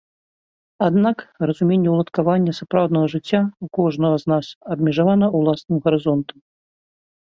Аднак 0.87 1.17
разуменне 1.49 1.89
ўладкавання 1.91 2.57
сапраўднага 2.61 3.07
жыцця 3.15 3.41
ў 3.45 3.65
кожнага 3.81 4.15
з 4.27 4.35
нас 4.35 4.45
абмежавана 4.75 5.35
ўласным 5.41 5.77
гарызонтам. 5.89 6.37